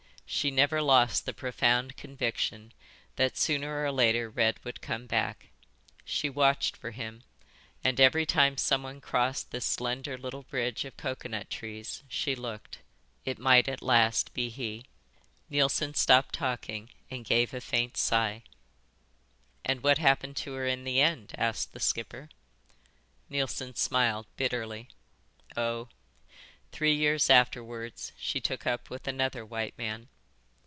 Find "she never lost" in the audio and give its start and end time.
0.33-1.25